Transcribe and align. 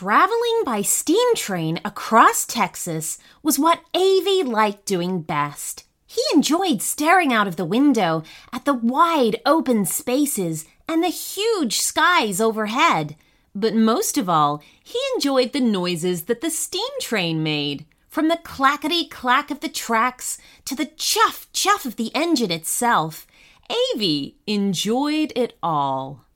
Traveling 0.00 0.62
by 0.64 0.82
steam 0.82 1.34
train 1.34 1.80
across 1.84 2.46
Texas 2.46 3.18
was 3.42 3.58
what 3.58 3.82
Avy 3.94 4.44
liked 4.44 4.84
doing 4.84 5.22
best. 5.22 5.88
He 6.06 6.22
enjoyed 6.32 6.82
staring 6.82 7.32
out 7.32 7.48
of 7.48 7.56
the 7.56 7.64
window 7.64 8.22
at 8.52 8.64
the 8.64 8.74
wide 8.74 9.40
open 9.44 9.84
spaces 9.86 10.66
and 10.86 11.02
the 11.02 11.08
huge 11.08 11.80
skies 11.80 12.40
overhead. 12.40 13.16
But 13.56 13.74
most 13.74 14.16
of 14.16 14.28
all, 14.28 14.62
he 14.84 15.00
enjoyed 15.16 15.52
the 15.52 15.58
noises 15.58 16.26
that 16.26 16.42
the 16.42 16.50
steam 16.50 16.92
train 17.00 17.42
made. 17.42 17.84
From 18.08 18.28
the 18.28 18.38
clackety 18.44 19.04
clack 19.04 19.50
of 19.50 19.58
the 19.58 19.68
tracks 19.68 20.38
to 20.66 20.76
the 20.76 20.86
chuff 20.86 21.48
chuff 21.52 21.84
of 21.84 21.96
the 21.96 22.14
engine 22.14 22.52
itself, 22.52 23.26
Avy 23.68 24.36
enjoyed 24.46 25.32
it 25.34 25.58
all. 25.60 26.27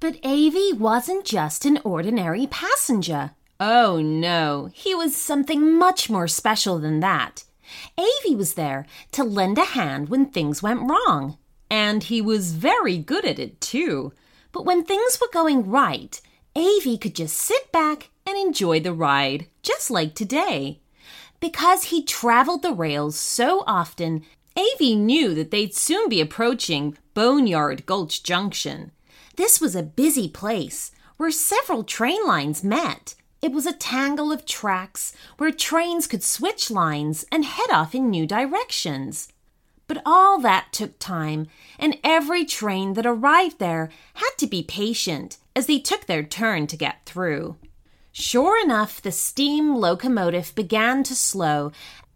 But 0.00 0.18
Avy 0.22 0.72
wasn't 0.72 1.24
just 1.24 1.64
an 1.64 1.80
ordinary 1.82 2.46
passenger. 2.46 3.32
Oh 3.58 4.00
no, 4.00 4.70
he 4.72 4.94
was 4.94 5.16
something 5.16 5.76
much 5.76 6.08
more 6.08 6.28
special 6.28 6.78
than 6.78 7.00
that. 7.00 7.42
Avy 7.98 8.36
was 8.36 8.54
there 8.54 8.86
to 9.12 9.24
lend 9.24 9.58
a 9.58 9.64
hand 9.64 10.08
when 10.08 10.26
things 10.26 10.62
went 10.62 10.88
wrong. 10.88 11.36
And 11.68 12.04
he 12.04 12.22
was 12.22 12.52
very 12.52 12.96
good 12.96 13.24
at 13.24 13.38
it, 13.40 13.60
too. 13.60 14.12
But 14.52 14.64
when 14.64 14.84
things 14.84 15.18
were 15.20 15.28
going 15.32 15.68
right, 15.68 16.20
Avy 16.54 16.96
could 16.96 17.14
just 17.14 17.36
sit 17.36 17.70
back 17.72 18.10
and 18.24 18.38
enjoy 18.38 18.80
the 18.80 18.94
ride, 18.94 19.46
just 19.62 19.90
like 19.90 20.14
today. 20.14 20.80
Because 21.40 21.84
he 21.84 22.04
traveled 22.04 22.62
the 22.62 22.72
rails 22.72 23.18
so 23.18 23.64
often, 23.66 24.24
Avy 24.56 24.94
knew 24.94 25.34
that 25.34 25.50
they'd 25.50 25.74
soon 25.74 26.08
be 26.08 26.20
approaching 26.20 26.96
Boneyard 27.14 27.84
Gulch 27.84 28.22
Junction. 28.22 28.92
This 29.38 29.60
was 29.60 29.76
a 29.76 29.84
busy 29.84 30.28
place 30.28 30.90
where 31.16 31.30
several 31.30 31.84
train 31.84 32.26
lines 32.26 32.64
met. 32.64 33.14
It 33.40 33.52
was 33.52 33.66
a 33.66 33.72
tangle 33.72 34.32
of 34.32 34.44
tracks 34.44 35.12
where 35.36 35.52
trains 35.52 36.08
could 36.08 36.24
switch 36.24 36.72
lines 36.72 37.24
and 37.30 37.44
head 37.44 37.70
off 37.70 37.94
in 37.94 38.10
new 38.10 38.26
directions. 38.26 39.28
But 39.86 40.02
all 40.04 40.40
that 40.40 40.72
took 40.72 40.98
time, 40.98 41.46
and 41.78 41.98
every 42.02 42.44
train 42.44 42.94
that 42.94 43.06
arrived 43.06 43.60
there 43.60 43.90
had 44.14 44.32
to 44.38 44.48
be 44.48 44.64
patient 44.64 45.38
as 45.54 45.66
they 45.66 45.78
took 45.78 46.06
their 46.06 46.24
turn 46.24 46.66
to 46.66 46.76
get 46.76 47.06
through. 47.06 47.58
Sure 48.10 48.60
enough, 48.60 49.00
the 49.00 49.12
steam 49.12 49.76
locomotive 49.76 50.52
began 50.56 51.04
to 51.04 51.14
slow 51.14 51.70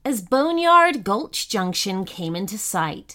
as 0.05 0.23
Boneyard 0.23 1.05
Gulch 1.05 1.48
Junction 1.48 2.05
came 2.05 2.34
into 2.34 2.59
sight. 2.59 3.15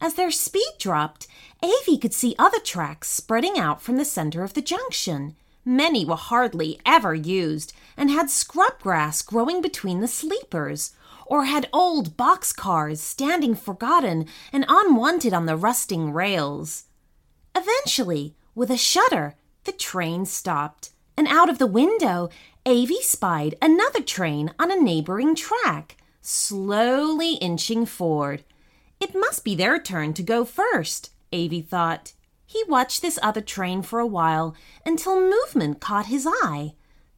As 0.00 0.14
their 0.14 0.30
speed 0.30 0.74
dropped, 0.78 1.26
Avy 1.62 1.98
could 1.98 2.14
see 2.14 2.36
other 2.38 2.60
tracks 2.60 3.08
spreading 3.08 3.58
out 3.58 3.82
from 3.82 3.96
the 3.96 4.04
center 4.04 4.44
of 4.44 4.54
the 4.54 4.62
junction. 4.62 5.34
Many 5.64 6.04
were 6.04 6.16
hardly 6.16 6.80
ever 6.86 7.14
used 7.14 7.72
and 7.96 8.10
had 8.10 8.30
scrub 8.30 8.78
grass 8.80 9.22
growing 9.22 9.60
between 9.60 10.00
the 10.00 10.08
sleepers, 10.08 10.92
or 11.26 11.44
had 11.44 11.68
old 11.72 12.16
box 12.16 12.52
cars 12.52 13.00
standing 13.00 13.54
forgotten 13.54 14.26
and 14.52 14.64
unwanted 14.68 15.34
on 15.34 15.46
the 15.46 15.56
rusting 15.56 16.12
rails. 16.12 16.84
Eventually, 17.54 18.34
with 18.54 18.70
a 18.70 18.76
shudder, 18.76 19.34
the 19.64 19.72
train 19.72 20.24
stopped, 20.24 20.90
and 21.16 21.26
out 21.26 21.50
of 21.50 21.58
the 21.58 21.66
window, 21.66 22.30
Avy 22.64 23.02
spied 23.02 23.56
another 23.60 24.00
train 24.00 24.52
on 24.58 24.70
a 24.70 24.80
neighboring 24.80 25.34
track, 25.34 25.96
slowly 26.22 27.34
inching 27.34 27.84
forward. 27.84 28.44
It 29.00 29.14
must 29.14 29.44
be 29.44 29.54
their 29.54 29.78
turn 29.78 30.14
to 30.14 30.22
go 30.22 30.44
first, 30.44 31.10
Avy 31.32 31.60
thought. 31.60 32.12
He 32.46 32.62
watched 32.68 33.02
this 33.02 33.18
other 33.22 33.40
train 33.40 33.82
for 33.82 33.98
a 33.98 34.06
while 34.06 34.54
until 34.86 35.20
movement 35.20 35.80
caught 35.80 36.06
his 36.06 36.26
eye. 36.26 36.74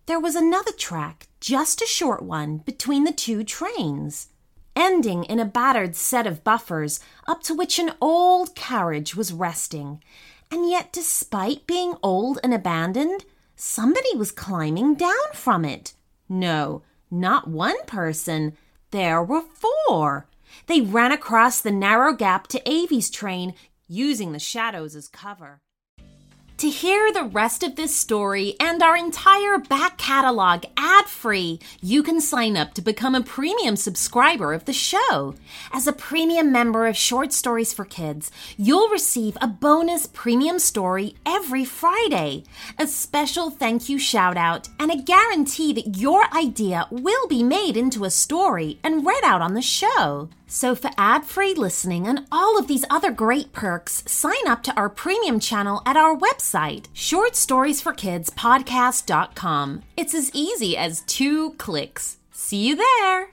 There 0.07 0.19
was 0.19 0.35
another 0.35 0.73
track, 0.73 1.29
just 1.41 1.81
a 1.81 1.87
short 1.87 2.23
one, 2.23 2.59
between 2.59 3.05
the 3.05 3.13
two 3.13 3.45
trains, 3.45 4.29
ending 4.75 5.25
in 5.25 5.39
a 5.39 5.45
battered 5.45 5.95
set 5.95 6.27
of 6.27 6.43
buffers 6.43 6.99
up 7.29 7.43
to 7.45 7.55
which 7.55 7.79
an 7.79 7.93
old 8.01 8.57
carriage 8.57 9.15
was 9.15 9.33
resting. 9.33 10.03
And 10.51 10.69
yet, 10.69 10.93
despite 10.93 11.69
being 11.69 11.95
old 12.03 12.41
and 12.43 12.53
abandoned, 12.53 13.25
somebody 13.55 14.17
was 14.17 14.33
climbing 14.33 14.95
down 14.97 15.33
from 15.33 15.65
it. 15.65 15.93
No, 16.29 16.83
not 17.11 17.49
one 17.49 17.85
person. 17.87 18.57
There 18.91 19.23
were 19.23 19.43
four. 19.43 20.27
They 20.67 20.81
ran 20.81 21.13
across 21.13 21.61
the 21.61 21.71
narrow 21.71 22.13
gap 22.13 22.49
to 22.49 22.69
Avy's 22.69 23.11
train 23.11 23.55
using 23.91 24.31
the 24.33 24.39
shadows 24.39 24.95
as 24.95 25.09
cover. 25.09 25.61
To 26.59 26.69
hear 26.69 27.11
the 27.11 27.25
rest 27.25 27.63
of 27.63 27.77
this 27.77 27.97
story 27.97 28.55
and 28.61 28.83
our 28.83 28.95
entire 28.95 29.57
back 29.57 29.97
catalog 29.97 30.65
ad 30.77 31.07
free, 31.07 31.59
you 31.81 32.03
can 32.03 32.21
sign 32.21 32.55
up 32.55 32.75
to 32.75 32.83
become 32.83 33.15
a 33.15 33.23
premium 33.23 33.77
subscriber 33.77 34.53
of 34.53 34.67
the 34.67 34.75
show. 34.75 35.35
As 35.73 35.87
a 35.87 35.93
premium 35.95 36.53
member 36.53 36.87
of 36.87 36.99
Short 36.99 37.33
Stories 37.33 37.73
for 37.73 37.87
Kids, 37.87 38.31
you'll 38.59 38.91
receive 38.91 39.39
a 39.41 39.47
bonus 39.47 40.07
premium 40.07 40.59
story 40.59 41.15
every 41.25 41.65
Friday, 41.65 42.45
a 42.79 42.87
special 42.87 43.49
thank 43.49 43.89
you 43.89 43.99
shout 43.99 44.37
out, 44.37 44.69
and 44.79 44.93
a 44.93 45.03
guarantee 45.03 45.73
that 45.73 45.97
your 45.97 46.27
idea 46.37 46.87
will 46.91 47.27
be 47.27 47.43
made 47.43 47.79
into 47.79 48.05
a 48.05 48.11
story 48.11 48.79
and 48.85 49.07
read 49.07 49.25
out 49.25 49.41
on 49.41 49.55
the 49.55 49.63
show. 49.63 50.29
So, 50.53 50.75
for 50.75 50.91
ad 50.99 51.25
free 51.25 51.55
listening 51.55 52.09
and 52.09 52.27
all 52.33 52.59
of 52.59 52.67
these 52.67 52.85
other 52.91 53.13
great 53.13 53.53
perks, 53.53 54.03
sign 54.07 54.49
up 54.49 54.65
to 54.65 54.75
our 54.75 54.89
premium 54.89 55.39
channel 55.39 55.81
at 55.87 55.97
our 55.97 56.17
website, 56.17 56.89
shortstoriesforkidspodcast.com. 56.93 59.83
It's 59.97 60.13
as 60.13 60.33
easy 60.35 60.77
as 60.77 61.03
two 61.03 61.53
clicks. 61.53 62.19
See 62.33 62.67
you 62.67 62.75
there! 62.75 63.31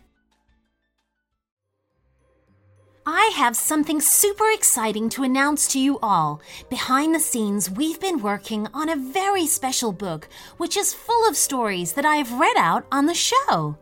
I 3.08 3.32
have 3.36 3.56
something 3.56 4.00
super 4.00 4.52
exciting 4.52 5.10
to 5.10 5.24
announce 5.24 5.68
to 5.70 5.80
you 5.80 5.98
all. 6.04 6.40
Behind 6.70 7.16
the 7.16 7.20
scenes, 7.20 7.72
we've 7.72 8.00
been 8.00 8.22
working 8.22 8.68
on 8.76 8.90
a 8.90 8.96
very 8.96 9.48
special 9.48 9.92
book, 9.92 10.30
which 10.58 10.78
is 10.78 10.94
full 10.94 11.28
of 11.28 11.36
stories 11.36 11.94
that 11.94 12.06
I 12.06 12.18
have 12.18 12.40
read 12.40 12.58
out 12.58 12.86
on 12.92 13.08
the 13.08 13.16
show. 13.16 13.76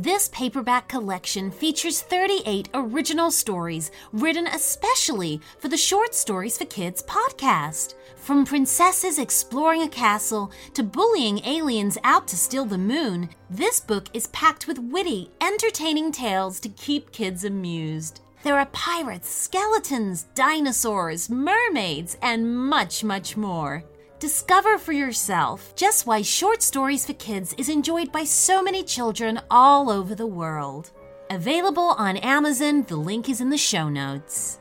This 0.00 0.28
paperback 0.28 0.86
collection 0.86 1.50
features 1.50 2.02
38 2.02 2.68
original 2.72 3.32
stories 3.32 3.90
written 4.12 4.46
especially 4.46 5.40
for 5.58 5.66
the 5.66 5.76
Short 5.76 6.14
Stories 6.14 6.56
for 6.56 6.66
Kids 6.66 7.02
podcast. 7.02 7.94
From 8.14 8.44
princesses 8.44 9.18
exploring 9.18 9.82
a 9.82 9.88
castle 9.88 10.52
to 10.74 10.84
bullying 10.84 11.44
aliens 11.44 11.98
out 12.04 12.28
to 12.28 12.36
steal 12.36 12.64
the 12.64 12.78
moon, 12.78 13.28
this 13.50 13.80
book 13.80 14.06
is 14.14 14.28
packed 14.28 14.68
with 14.68 14.78
witty, 14.78 15.32
entertaining 15.40 16.12
tales 16.12 16.60
to 16.60 16.68
keep 16.68 17.10
kids 17.10 17.42
amused. 17.42 18.20
There 18.44 18.56
are 18.56 18.66
pirates, 18.66 19.28
skeletons, 19.28 20.26
dinosaurs, 20.36 21.28
mermaids, 21.28 22.16
and 22.22 22.56
much, 22.56 23.02
much 23.02 23.36
more. 23.36 23.82
Discover 24.20 24.78
for 24.78 24.90
yourself 24.90 25.76
just 25.76 26.04
why 26.04 26.22
Short 26.22 26.60
Stories 26.60 27.06
for 27.06 27.12
Kids 27.14 27.54
is 27.56 27.68
enjoyed 27.68 28.10
by 28.10 28.24
so 28.24 28.60
many 28.60 28.82
children 28.82 29.40
all 29.48 29.88
over 29.88 30.16
the 30.16 30.26
world. 30.26 30.90
Available 31.30 31.94
on 31.96 32.16
Amazon, 32.16 32.82
the 32.88 32.96
link 32.96 33.28
is 33.28 33.40
in 33.40 33.50
the 33.50 33.56
show 33.56 33.88
notes. 33.88 34.58